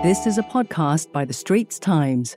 [0.00, 2.36] This is a podcast by The Straits Times.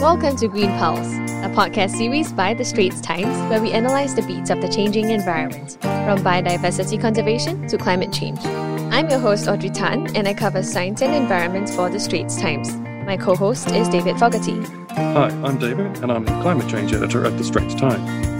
[0.00, 4.22] Welcome to Green Pulse, a podcast series by The Straits Times where we analyze the
[4.22, 8.40] beats of the changing environment, from biodiversity conservation to climate change.
[8.44, 12.74] I'm your host, Audrey Tan, and I cover science and environment for The Straits Times.
[13.06, 14.60] My co host is David Fogarty.
[14.90, 18.39] Hi, I'm David, and I'm the climate change editor at The Straits Times.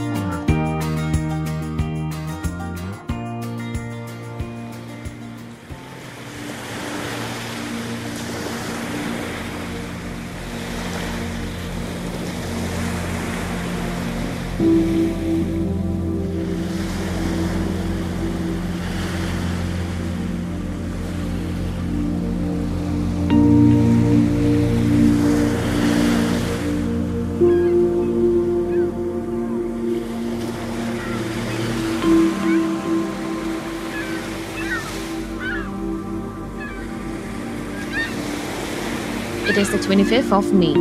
[39.91, 40.73] 25th of May.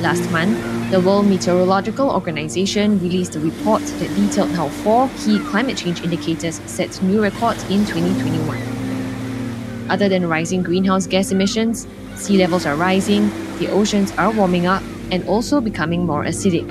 [0.00, 0.56] Last month,
[0.92, 6.60] the World Meteorological Organization released a report that detailed how four key climate change indicators
[6.66, 9.90] set new records in 2021.
[9.90, 13.28] Other than rising greenhouse gas emissions, sea levels are rising,
[13.58, 16.68] the oceans are warming up, and also becoming more acidic.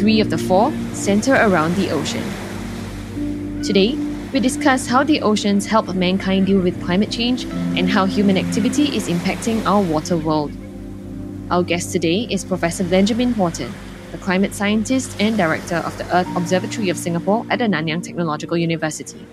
[0.00, 2.24] Three of the four center around the ocean.
[3.62, 7.44] Today, we discuss how the oceans help mankind deal with climate change
[7.76, 10.52] and how human activity is impacting our water world.
[11.50, 13.72] Our guest today is Professor Benjamin Horton,
[14.12, 18.58] the climate scientist and director of the Earth Observatory of Singapore at the Nanyang Technological
[18.58, 19.26] University.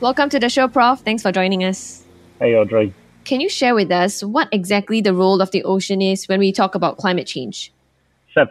[0.00, 1.00] Welcome to the show, Prof.
[1.00, 2.04] Thanks for joining us.
[2.38, 2.94] Hey, Audrey.
[3.24, 6.50] Can you share with us what exactly the role of the ocean is when we
[6.50, 7.72] talk about climate change?
[8.34, 8.48] 70%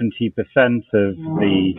[0.93, 1.73] of the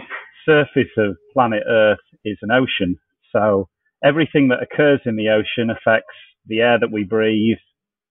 [0.44, 2.98] surface of planet Earth is an ocean.
[3.32, 3.68] So
[4.04, 6.14] everything that occurs in the ocean affects
[6.46, 7.58] the air that we breathe,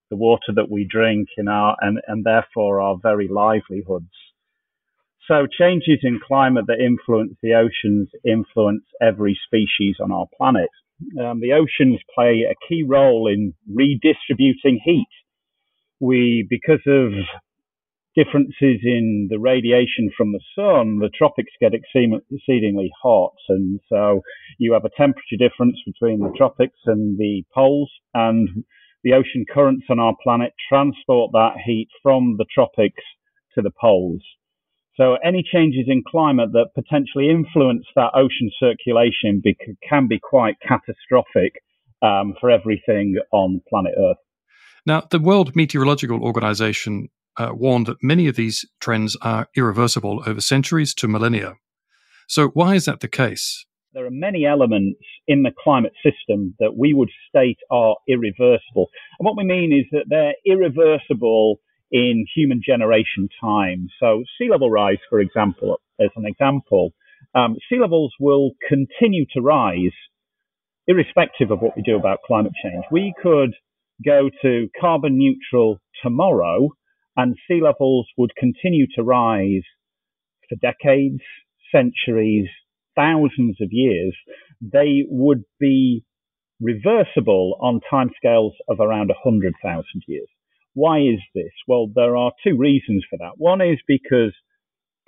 [0.09, 4.11] the water that we drink, in our, and, and therefore our very livelihoods.
[5.27, 10.69] So changes in climate that influence the oceans influence every species on our planet.
[11.19, 15.07] Um, the oceans play a key role in redistributing heat.
[15.99, 17.13] We, because of
[18.15, 23.33] differences in the radiation from the sun, the tropics get exceedingly hot.
[23.49, 24.21] And so
[24.57, 28.49] you have a temperature difference between the tropics and the poles and
[29.03, 33.03] the ocean currents on our planet transport that heat from the tropics
[33.55, 34.21] to the poles.
[34.95, 39.41] So any changes in climate that potentially influence that ocean circulation
[39.87, 41.63] can be quite catastrophic
[42.01, 44.17] um, for everything on planet Earth.
[44.85, 50.41] Now, the World Meteorological Organization uh, warned that many of these trends are irreversible over
[50.41, 51.55] centuries to millennia.
[52.27, 53.65] So, why is that the case?
[53.93, 58.87] There are many elements in the climate system that we would state are irreversible.
[59.19, 61.59] And what we mean is that they're irreversible
[61.91, 63.87] in human generation time.
[63.99, 66.91] So, sea level rise, for example, as an example,
[67.35, 69.91] um, sea levels will continue to rise
[70.87, 72.83] irrespective of what we do about climate change.
[72.91, 73.53] We could
[74.03, 76.69] go to carbon neutral tomorrow
[77.17, 79.63] and sea levels would continue to rise
[80.49, 81.21] for decades,
[81.73, 82.47] centuries,
[82.95, 84.15] thousands of years,
[84.61, 86.03] they would be
[86.59, 90.27] reversible on timescales of around 100,000 years.
[90.73, 91.51] Why is this?
[91.67, 93.33] Well, there are two reasons for that.
[93.37, 94.33] One is because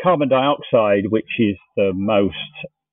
[0.02, 2.36] carbon dioxide, which is the most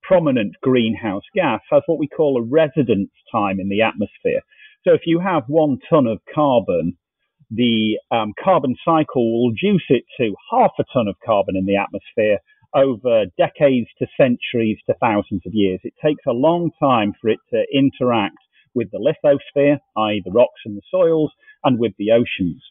[0.02, 4.42] prominent greenhouse gas, has what we call a residence time in the atmosphere.
[4.86, 6.96] So if you have one ton of carbon
[7.50, 11.76] the um, carbon cycle will reduce it to half a ton of carbon in the
[11.76, 12.38] atmosphere
[12.74, 15.80] over decades to centuries to thousands of years.
[15.82, 18.38] It takes a long time for it to interact
[18.74, 20.22] with the lithosphere, i.e.
[20.24, 21.32] the rocks and the soils,
[21.64, 22.62] and with the oceans.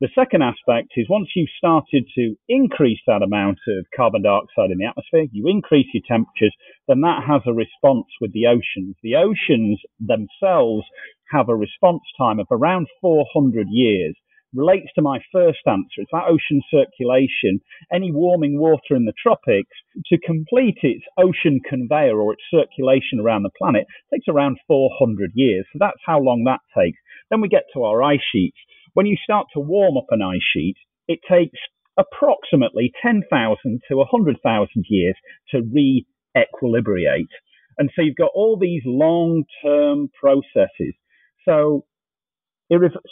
[0.00, 4.78] The second aspect is once you've started to increase that amount of carbon dioxide in
[4.78, 6.54] the atmosphere, you increase your temperatures,
[6.88, 8.96] then that has a response with the oceans.
[9.02, 10.86] The oceans themselves
[11.30, 14.14] have a response time of around 400 years
[14.54, 15.98] relates to my first answer.
[15.98, 17.60] It's that ocean circulation.
[17.92, 23.44] Any warming water in the tropics to complete its ocean conveyor or its circulation around
[23.44, 25.66] the planet takes around 400 years.
[25.72, 26.98] So that's how long that takes.
[27.30, 28.56] Then we get to our ice sheets.
[28.94, 31.58] When you start to warm up an ice sheet, it takes
[31.96, 35.14] approximately 10,000 to 100,000 years
[35.50, 37.28] to re-equilibrate.
[37.78, 40.94] And so you've got all these long-term processes.
[41.44, 41.84] So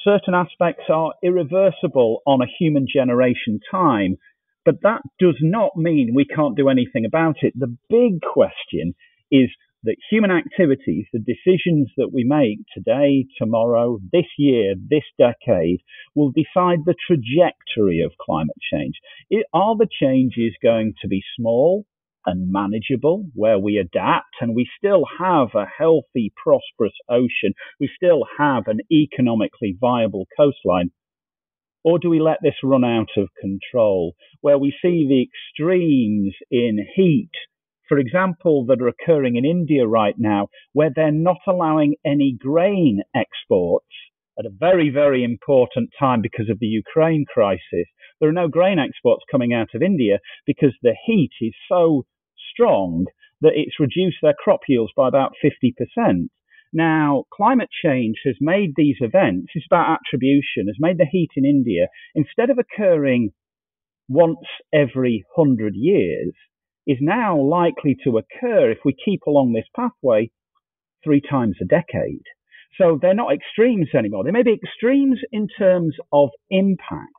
[0.04, 4.16] certain aspects are irreversible on a human generation time,
[4.64, 7.54] but that does not mean we can't do anything about it.
[7.56, 8.94] The big question
[9.30, 9.48] is
[9.84, 15.80] that human activities, the decisions that we make today, tomorrow, this year, this decade,
[16.14, 18.94] will decide the trajectory of climate change.
[19.30, 21.84] It, are the changes going to be small
[22.28, 27.54] and manageable, where we adapt and we still have a healthy, prosperous ocean?
[27.80, 30.90] We still have an economically viable coastline?
[31.82, 36.86] Or do we let this run out of control, where we see the extremes in
[36.94, 37.30] heat
[37.88, 43.00] for example, that are occurring in India right now, where they're not allowing any grain
[43.14, 43.86] exports
[44.38, 47.86] at a very, very important time because of the Ukraine crisis.
[48.20, 52.04] There are no grain exports coming out of India because the heat is so
[52.58, 53.06] strong
[53.40, 56.28] that it's reduced their crop yields by about 50%.
[56.72, 61.44] Now, climate change has made these events, it's about attribution, has made the heat in
[61.44, 63.30] India, instead of occurring
[64.08, 66.32] once every hundred years,
[66.86, 70.30] is now likely to occur if we keep along this pathway
[71.04, 72.22] three times a decade.
[72.78, 74.24] So they're not extremes anymore.
[74.24, 77.12] They may be extremes in terms of impact,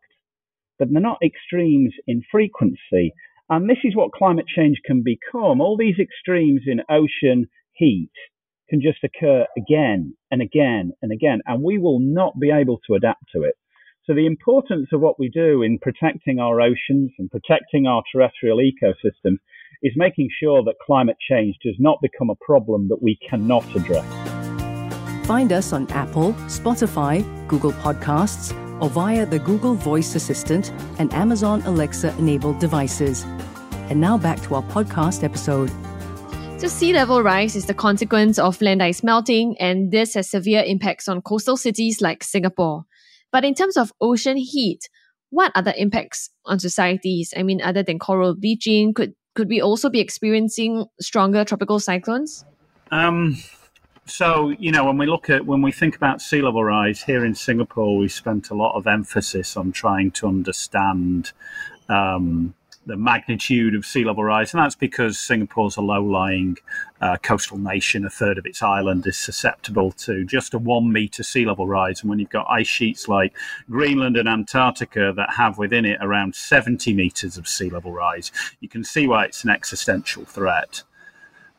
[0.78, 3.14] but they're not extremes in frequency.
[3.50, 5.60] And this is what climate change can become.
[5.60, 8.12] All these extremes in ocean heat
[8.70, 12.94] can just occur again and again and again, and we will not be able to
[12.94, 13.56] adapt to it.
[14.06, 18.58] So the importance of what we do in protecting our oceans and protecting our terrestrial
[18.58, 19.38] ecosystems
[19.82, 24.06] is making sure that climate change does not become a problem that we cannot address.
[25.26, 31.62] Find us on Apple, Spotify, Google Podcasts, or via the Google Voice Assistant and Amazon
[31.64, 33.24] Alexa enabled devices.
[33.90, 35.72] And now back to our podcast episode.
[36.60, 40.62] So, sea level rise is the consequence of land ice melting, and this has severe
[40.66, 42.84] impacts on coastal cities like Singapore.
[43.32, 44.90] But in terms of ocean heat,
[45.30, 47.34] what are the impacts on societies?
[47.38, 52.44] I mean, other than coral bleaching, could could we also be experiencing stronger tropical cyclones?
[52.92, 53.38] Um,
[54.10, 57.26] so you know, when we look at when we think about sea level rise here
[57.26, 61.32] in Singapore, we spent a lot of emphasis on trying to understand
[61.88, 62.54] um,
[62.86, 66.58] the magnitude of sea level rise, and that's because Singapore's a low-lying
[67.02, 68.06] uh, coastal nation.
[68.06, 72.02] A third of its island is susceptible to just a one meter sea level rise,
[72.02, 73.34] and when you've got ice sheets like
[73.70, 78.68] Greenland and Antarctica that have within it around 70 meters of sea level rise, you
[78.68, 80.84] can see why it's an existential threat.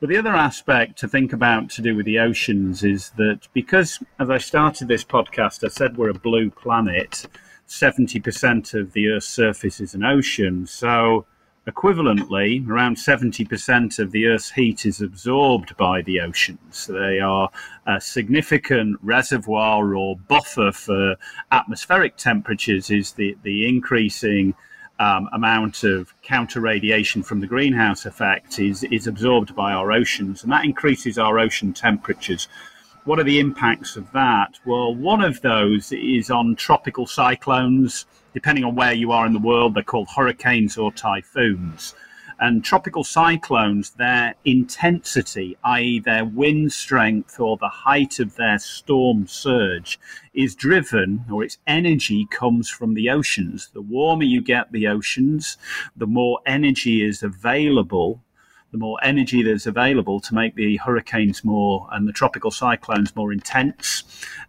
[0.00, 4.02] But the other aspect to think about to do with the oceans is that because,
[4.18, 7.26] as I started this podcast, I said we're a blue planet
[7.68, 10.66] 70% of the Earth's surface is an ocean.
[10.66, 11.26] So,
[11.66, 16.86] equivalently, around 70% of the Earth's heat is absorbed by the oceans.
[16.86, 17.50] They are
[17.86, 21.16] a significant reservoir or buffer for
[21.52, 24.54] atmospheric temperatures, is the, the increasing
[25.00, 30.44] um, amount of counter radiation from the greenhouse effect is, is absorbed by our oceans,
[30.44, 32.46] and that increases our ocean temperatures
[33.04, 34.58] what are the impacts of that?
[34.66, 38.06] Well, one of those is on tropical cyclones.
[38.34, 41.94] Depending on where you are in the world, they're called hurricanes or typhoons.
[42.42, 49.26] And tropical cyclones, their intensity, i.e., their wind strength or the height of their storm
[49.26, 50.00] surge,
[50.32, 53.68] is driven, or its energy comes from the oceans.
[53.74, 55.58] The warmer you get the oceans,
[55.94, 58.22] the more energy is available
[58.72, 63.32] the more energy that's available to make the hurricanes more and the tropical cyclones more
[63.32, 64.04] intense,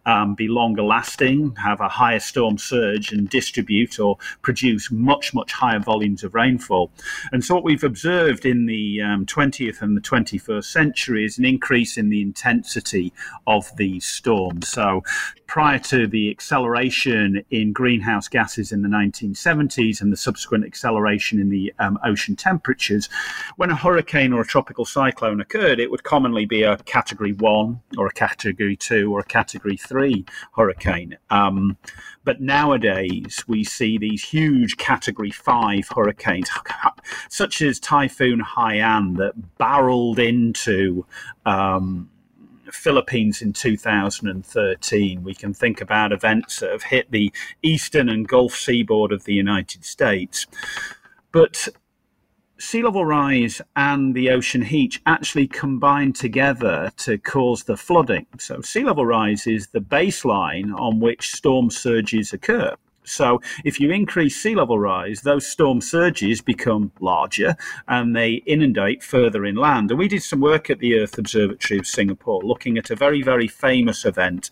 [0.06, 5.52] um, be longer lasting, have a higher storm surge, and distribute or produce much, much
[5.52, 6.92] higher volumes of rainfall.
[7.32, 11.46] And so, what we've observed in the um, 20th and the 21st century is an
[11.46, 13.14] increase in the intensity
[13.48, 14.68] of these storms.
[14.68, 15.04] So,
[15.52, 21.50] prior to the acceleration in greenhouse gases in the 1970s and the subsequent acceleration in
[21.50, 23.10] the um, ocean temperatures,
[23.58, 27.82] when a hurricane or a tropical cyclone occurred, it would commonly be a category one
[27.98, 30.24] or a category two or a category three
[30.56, 31.18] hurricane.
[31.30, 31.76] Um,
[32.24, 36.50] but nowadays, we see these huge category five hurricanes,
[37.28, 41.06] such as Typhoon Haiyan, that barreled into.
[41.46, 42.11] Um,
[42.74, 45.24] Philippines in 2013.
[45.24, 49.34] We can think about events that have hit the eastern and Gulf seaboard of the
[49.34, 50.48] United States.
[51.32, 51.68] But
[52.60, 58.28] sea level rise and the ocean heat actually combine together to cause the flooding.
[58.40, 62.76] So, sea level rise is the baseline on which storm surges occur.
[63.04, 67.56] So, if you increase sea level rise, those storm surges become larger
[67.88, 69.92] and they inundate further inland.
[69.92, 73.22] And we did some work at the Earth Observatory of Singapore looking at a very,
[73.22, 74.50] very famous event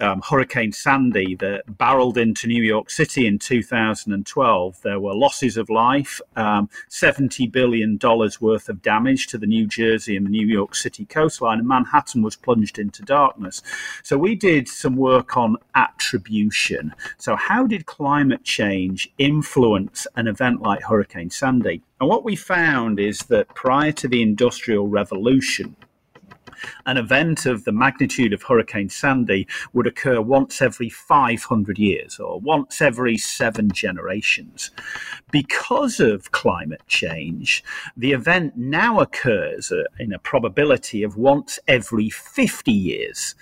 [0.00, 5.70] um, Hurricane Sandy that barreled into New York City in 2012, there were losses of
[5.70, 7.98] life, um, $70 billion
[8.40, 12.22] worth of damage to the New Jersey and the New York City coastline, and Manhattan
[12.22, 13.62] was plunged into darkness.
[14.02, 16.94] So we did some work on attribution.
[17.18, 21.82] So, how did climate change influence an event like Hurricane Sandy?
[22.00, 25.76] And what we found is that prior to the Industrial Revolution,
[26.86, 32.40] an event of the magnitude of Hurricane Sandy would occur once every 500 years or
[32.40, 34.70] once every seven generations.
[35.30, 37.64] Because of climate change,
[37.96, 43.34] the event now occurs uh, in a probability of once every 50 years.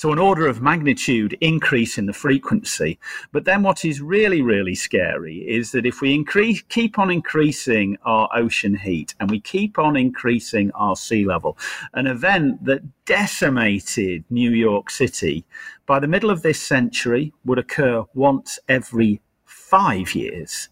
[0.00, 2.98] So, an order of magnitude increase in the frequency.
[3.32, 7.98] But then, what is really, really scary is that if we increase, keep on increasing
[8.06, 11.58] our ocean heat and we keep on increasing our sea level,
[11.92, 15.44] an event that decimated New York City
[15.84, 20.70] by the middle of this century would occur once every five years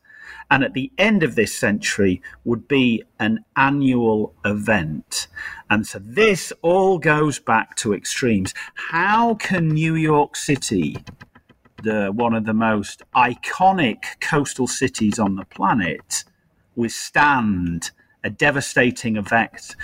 [0.51, 5.29] and at the end of this century would be an annual event.
[5.71, 8.55] And so this all goes back to extremes.
[8.75, 10.97] How can New York City,
[11.83, 16.25] the one of the most iconic coastal cities on the planet,
[16.77, 17.91] withstand
[18.25, 19.77] a devastating event,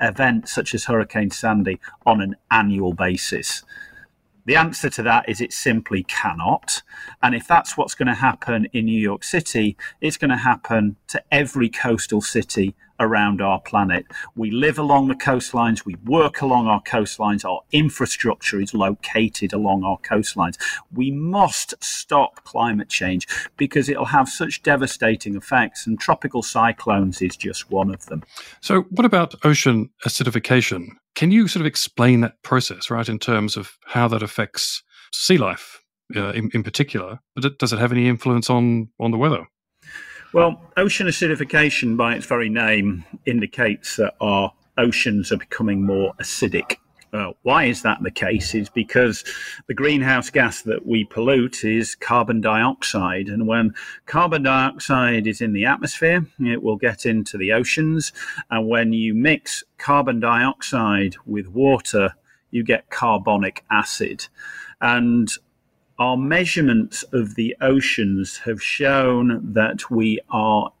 [0.00, 3.62] event such as Hurricane Sandy on an annual basis?
[4.44, 6.82] The answer to that is it simply cannot.
[7.22, 10.96] And if that's what's going to happen in New York City, it's going to happen
[11.08, 14.06] to every coastal city around our planet.
[14.36, 19.84] We live along the coastlines, we work along our coastlines, our infrastructure is located along
[19.84, 20.56] our coastlines.
[20.92, 27.36] We must stop climate change because it'll have such devastating effects, and tropical cyclones is
[27.36, 28.22] just one of them.
[28.60, 30.90] So, what about ocean acidification?
[31.14, 35.38] Can you sort of explain that process, right, in terms of how that affects sea
[35.38, 35.82] life
[36.16, 37.20] uh, in, in particular?
[37.34, 39.46] But does it have any influence on, on the weather?
[40.32, 46.76] Well, ocean acidification, by its very name, indicates that our oceans are becoming more acidic.
[47.12, 48.54] Uh, why is that the case?
[48.54, 49.22] Is because
[49.66, 53.28] the greenhouse gas that we pollute is carbon dioxide.
[53.28, 53.74] And when
[54.06, 58.12] carbon dioxide is in the atmosphere, it will get into the oceans.
[58.50, 62.14] And when you mix carbon dioxide with water,
[62.50, 64.28] you get carbonic acid.
[64.80, 65.30] And
[65.98, 70.72] our measurements of the oceans have shown that we are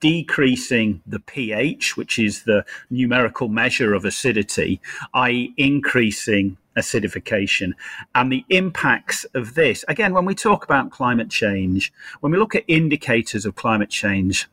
[0.00, 4.80] decreasing the pH, which is the numerical measure of acidity,
[5.14, 7.72] i.e., increasing acidification.
[8.14, 12.54] And the impacts of this, again, when we talk about climate change, when we look
[12.54, 14.48] at indicators of climate change,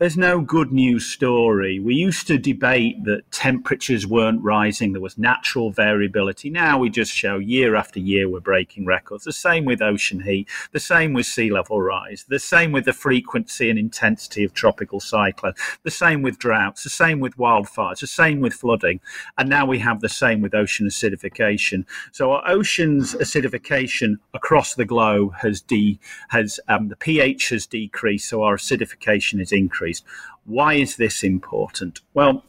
[0.00, 1.78] there's no good news story.
[1.78, 6.48] We used to debate that temperatures weren't rising, there was natural variability.
[6.48, 9.24] Now we just show year after year we're breaking records.
[9.24, 12.94] The same with ocean heat, the same with sea level rise, the same with the
[12.94, 18.06] frequency and intensity of tropical cyclones, the same with droughts, the same with wildfires, the
[18.06, 19.00] same with flooding.
[19.36, 21.84] And now we have the same with ocean acidification.
[22.10, 25.98] So our ocean's acidification across the globe has de
[26.30, 30.04] has um, the pH has decreased, so our acidification has increased increased.
[30.46, 32.00] Why is this important?
[32.14, 32.44] Well,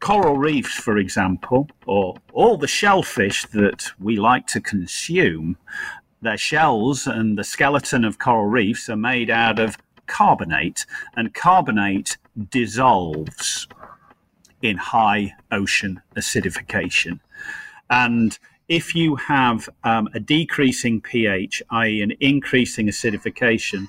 [0.00, 5.56] coral reefs, for example, or all the shellfish that we like to consume,
[6.22, 10.86] their shells and the skeleton of coral reefs are made out of carbonate,
[11.16, 12.18] and carbonate
[12.50, 13.66] dissolves
[14.62, 17.20] in high ocean acidification.
[17.90, 23.88] And if you have um, a decreasing pH, i.e., an increasing acidification,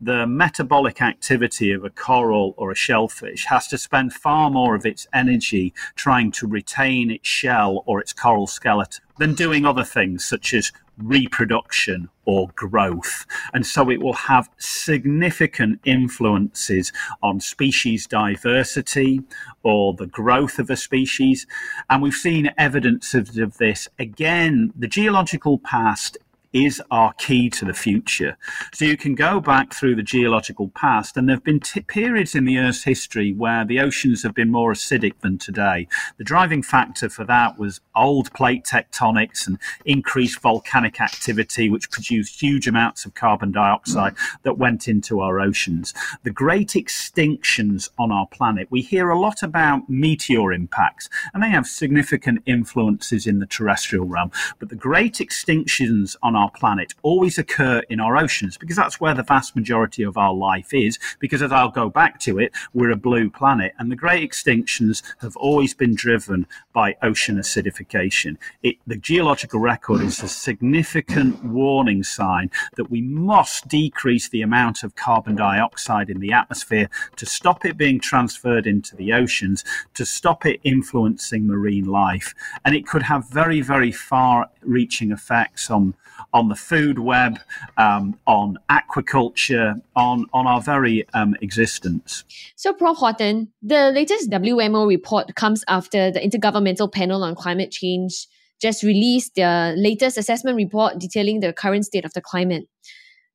[0.00, 4.84] the metabolic activity of a coral or a shellfish has to spend far more of
[4.84, 10.24] its energy trying to retain its shell or its coral skeleton than doing other things
[10.24, 13.24] such as reproduction or growth.
[13.54, 19.22] And so it will have significant influences on species diversity
[19.62, 21.46] or the growth of a species.
[21.88, 23.88] And we've seen evidence of, of this.
[23.98, 26.18] Again, the geological past
[26.56, 28.38] is our key to the future.
[28.72, 32.34] So you can go back through the geological past, and there have been t- periods
[32.34, 35.86] in the Earth's history where the oceans have been more acidic than today.
[36.16, 42.40] The driving factor for that was old plate tectonics and increased volcanic activity, which produced
[42.40, 45.92] huge amounts of carbon dioxide that went into our oceans.
[46.22, 51.50] The great extinctions on our planet, we hear a lot about meteor impacts, and they
[51.50, 54.30] have significant influences in the terrestrial realm.
[54.58, 59.00] But the great extinctions on our our planet always occur in our oceans because that's
[59.00, 60.96] where the vast majority of our life is.
[61.18, 65.02] Because as I'll go back to it, we're a blue planet, and the great extinctions
[65.20, 68.36] have always been driven by ocean acidification.
[68.62, 74.84] It, the geological record is a significant warning sign that we must decrease the amount
[74.84, 80.06] of carbon dioxide in the atmosphere to stop it being transferred into the oceans, to
[80.06, 82.34] stop it influencing marine life.
[82.64, 85.94] And it could have very, very far reaching effects on
[86.36, 87.38] on the food web,
[87.78, 92.24] um, on aquaculture, on, on our very um, existence.
[92.56, 92.98] So, Prof.
[92.98, 98.26] Horton, the latest WMO report comes after the Intergovernmental Panel on Climate Change
[98.60, 102.64] just released their latest assessment report detailing the current state of the climate.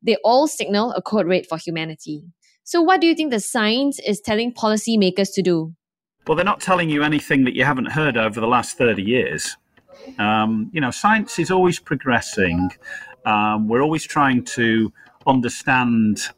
[0.04, 2.24] They all signal a code red for humanity.
[2.64, 5.74] So, what do you think the science is telling policymakers to do?
[6.28, 9.58] Well, they're not telling you anything that you haven't heard over the last 30 years.
[10.20, 12.72] Um, you know, science is always progressing.
[13.26, 14.92] Um, we're always trying to
[15.28, 16.30] understand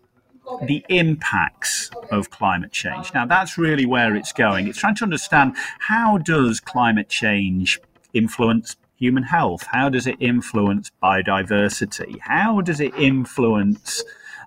[0.63, 3.13] the impacts of climate change.
[3.13, 4.67] Now, that's really where it's going.
[4.67, 7.79] It's trying to understand how does climate change
[8.13, 9.65] influence human health?
[9.71, 12.19] How does it influence biodiversity?
[12.19, 14.03] How does it influence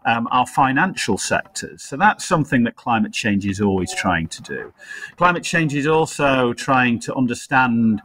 [0.07, 1.83] um, our financial sectors.
[1.83, 4.73] So that's something that climate change is always trying to do.
[5.17, 8.01] Climate change is also trying to understand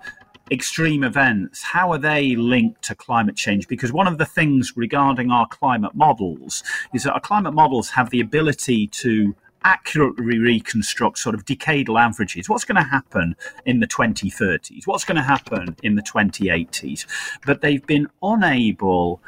[0.52, 3.68] extreme events, how are they linked to climate change?
[3.68, 8.10] Because one of the things regarding our climate models is that our climate models have
[8.10, 12.50] the ability to accurately reconstruct sort of decadal averages.
[12.50, 14.88] What's going to happen in the 2030s?
[14.88, 17.06] What's going to happen in the 2080s?
[17.46, 19.22] But they've been unable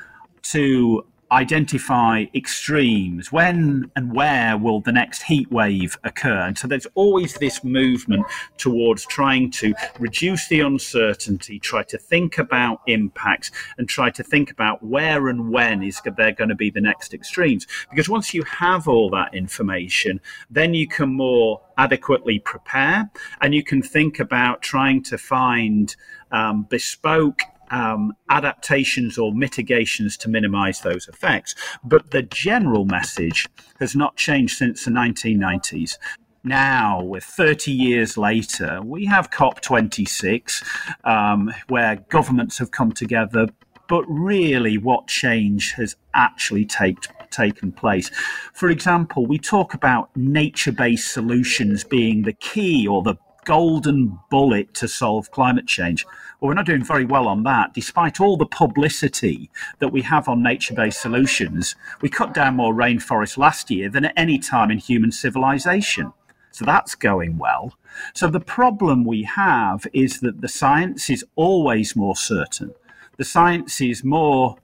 [0.43, 3.31] to identify extremes.
[3.31, 6.41] When and where will the next heat wave occur?
[6.41, 8.25] And so there's always this movement
[8.57, 14.51] towards trying to reduce the uncertainty, try to think about impacts, and try to think
[14.51, 17.65] about where and when is there going to be the next extremes.
[17.89, 23.09] Because once you have all that information, then you can more adequately prepare
[23.41, 25.95] and you can think about trying to find
[26.31, 27.41] um, bespoke
[27.73, 31.55] um, adaptations or mitigations to minimize those effects.
[31.83, 33.47] But the general message
[33.79, 35.97] has not changed since the 1990s.
[36.43, 40.63] Now, we're 30 years later, we have COP26,
[41.03, 43.47] um, where governments have come together.
[43.87, 46.97] But really, what change has actually take,
[47.31, 48.11] taken place?
[48.53, 54.73] For example, we talk about nature based solutions being the key or the golden bullet
[54.75, 56.05] to solve climate change.
[56.39, 57.73] Well, we're not doing very well on that.
[57.73, 62.73] Despite all the publicity that we have on nature based solutions, we cut down more
[62.73, 66.13] rainforest last year than at any time in human civilization.
[66.51, 67.73] So that's going well.
[68.13, 72.73] So the problem we have is that the science is always more certain.
[73.17, 74.57] The science is more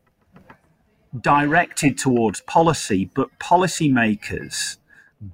[1.19, 4.77] directed towards policy, but policymakers,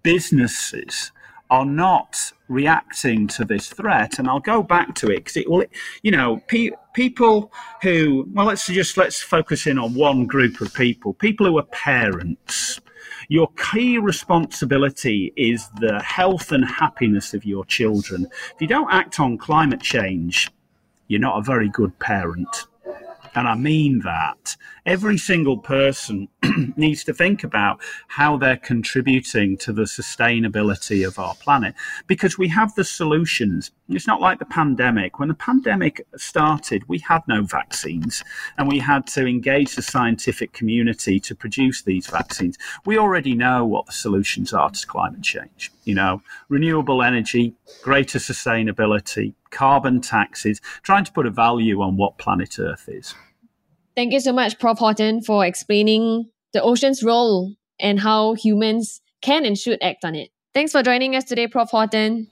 [0.03, 1.11] businesses,
[1.49, 4.19] are not reacting to this threat.
[4.19, 5.63] And I'll go back to it because it will,
[6.03, 10.73] you know, pe- people who, well, let's just let's focus in on one group of
[10.73, 11.13] people.
[11.13, 12.79] People who are parents.
[13.27, 18.27] Your key responsibility is the health and happiness of your children.
[18.53, 20.51] If you don't act on climate change,
[21.07, 22.67] you're not a very good parent.
[23.35, 24.55] And I mean that.
[24.85, 26.27] Every single person
[26.75, 31.73] needs to think about how they're contributing to the sustainability of our planet
[32.05, 33.71] because we have the solutions.
[33.89, 35.17] It's not like the pandemic.
[35.17, 38.23] When the pandemic started, we had no vaccines
[38.59, 42.55] and we had to engage the scientific community to produce these vaccines.
[42.85, 45.71] We already know what the solutions are to climate change.
[45.85, 52.19] You know, renewable energy, greater sustainability, carbon taxes, trying to put a value on what
[52.19, 53.15] planet Earth is.
[53.95, 54.77] Thank you so much, Prof.
[54.77, 60.29] Horton, for explaining the ocean's role and how humans can and should act on it.
[60.53, 61.69] Thanks for joining us today, Prof.
[61.69, 62.27] Horton.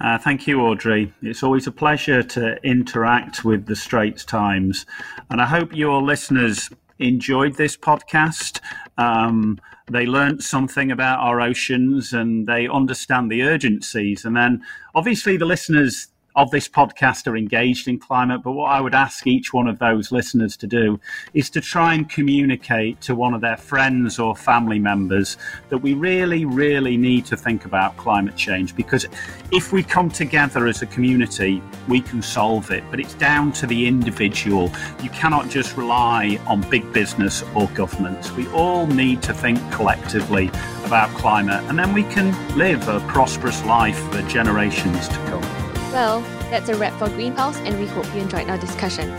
[0.00, 1.12] Uh, thank you, Audrey.
[1.22, 4.86] It's always a pleasure to interact with the Straits Times.
[5.30, 8.60] And I hope your listeners enjoyed this podcast.
[8.96, 9.58] Um,
[9.90, 14.24] they learned something about our oceans and they understand the urgencies.
[14.24, 14.62] And then,
[14.94, 16.08] obviously, the listeners
[16.38, 18.44] of this podcast are engaged in climate.
[18.44, 21.00] But what I would ask each one of those listeners to do
[21.34, 25.36] is to try and communicate to one of their friends or family members
[25.68, 29.04] that we really, really need to think about climate change because
[29.50, 32.84] if we come together as a community, we can solve it.
[32.88, 34.70] But it's down to the individual.
[35.02, 38.30] You cannot just rely on big business or governments.
[38.30, 40.52] We all need to think collectively
[40.84, 45.57] about climate and then we can live a prosperous life for generations to come.
[45.92, 46.20] Well,
[46.50, 49.10] that's a wrap for Green Pulse, and we hope you enjoyed our discussion.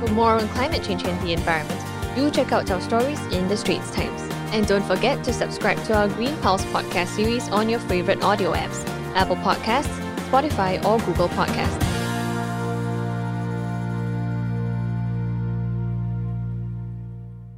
[0.00, 1.80] For more on climate change and the environment,
[2.18, 4.22] Do check out our stories in the Straits Times.
[4.52, 8.52] And don't forget to subscribe to our Green Pulse podcast series on your favorite audio
[8.54, 9.94] apps Apple Podcasts,
[10.28, 11.84] Spotify, or Google Podcasts.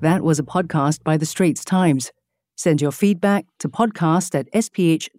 [0.01, 2.11] That was a podcast by the Straits Times.
[2.57, 5.19] Send your feedback to podcast at sph.com.sg.